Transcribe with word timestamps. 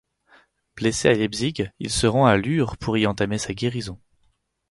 Blessé 0.75 1.09
à 1.09 1.13
Leipzig, 1.13 1.67
il 1.77 1.91
se 1.91 2.07
rend 2.07 2.25
à 2.25 2.35
Lure 2.35 2.75
pour 2.77 2.97
y 2.97 3.05
entamer 3.05 3.37
sa 3.37 3.53
guérison. 3.53 3.99